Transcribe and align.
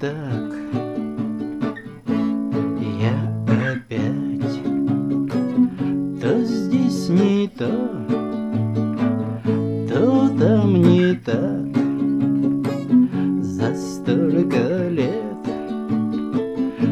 так. 0.00 0.52
Я 3.00 3.16
опять 3.70 4.60
То 6.20 6.44
здесь 6.44 7.08
не 7.08 7.48
то 7.48 7.70
То 9.88 10.28
там 10.38 10.82
не 10.82 11.14
так. 11.14 11.66
За 13.42 13.74
столько 13.74 14.88
лет 14.88 15.24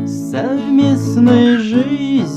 Совместной 0.06 1.58
жизни 1.58 2.33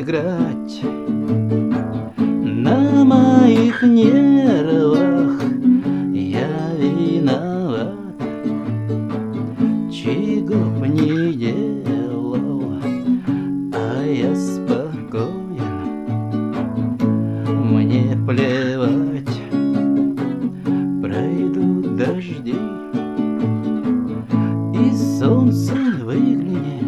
играть 0.00 0.82
На 2.18 3.04
моих 3.04 3.82
нервах. 3.82 5.42
Я 6.12 6.74
виноват 6.78 7.94
Чего 9.90 10.58
б 10.78 10.88
не 10.88 11.32
делал 11.32 12.80
А 13.72 14.04
я 14.04 14.34
спокоен. 14.34 15.76
Мне 17.48 18.16
плевать 18.26 19.40
Пройдут 21.02 21.96
дожди 21.96 22.54
И 24.74 24.94
солнце 25.18 25.74
выглянет 26.04 26.85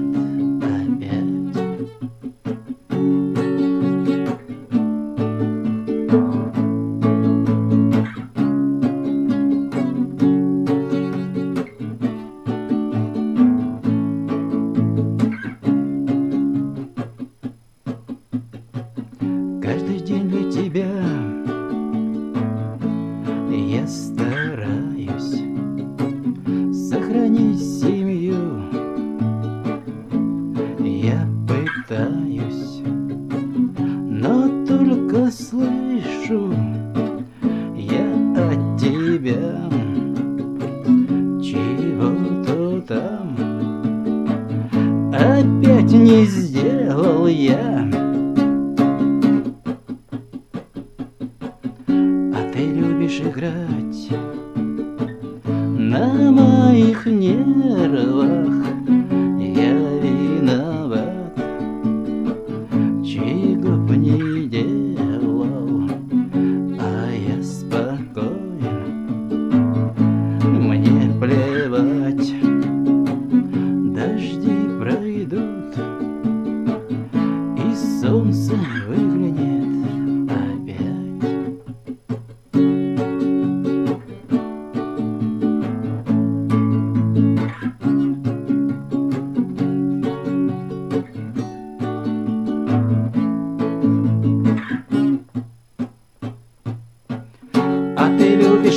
Для 20.28 20.52
тебя. 20.52 20.84
Я 23.50 23.86
стараюсь 23.86 25.42
Сохранить 26.90 27.62
семью. 27.62 28.36
Я 30.84 31.26
пытаюсь 31.48 32.82
Но 32.84 34.66
только 34.66 35.30
слышу 35.30 36.52
Я 37.74 38.04
от 38.36 38.78
тебя 38.78 39.66
Чего-то 41.40 42.82
там 42.82 43.34
Опять 45.10 45.92
не 45.92 46.26
сделал 46.26 47.26
я 47.28 47.77
А 51.88 52.50
ты 52.52 52.64
любишь 52.66 53.20
играть 53.20 54.10
На 55.44 56.30
моих 56.30 57.06
нервах 57.06 58.47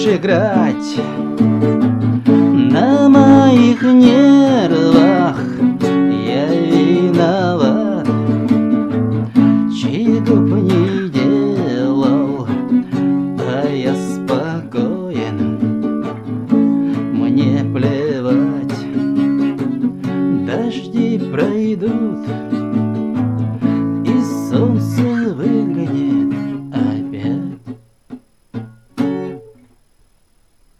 любишь 0.01 0.19
играть 0.19 0.95
На 2.72 3.09
моих 3.09 3.84
нервах. 3.84 5.38
Я 6.28 6.47
виноват 6.47 8.07
Чего 9.72 10.35
б 10.35 10.59
не 10.61 11.09
делал 11.09 12.47
А 13.40 13.67
я 13.69 13.95
спокоен. 13.95 15.59
Мне 17.13 17.63
плевать 17.73 18.85
Дожди 20.45 21.19
пройдут 21.31 22.50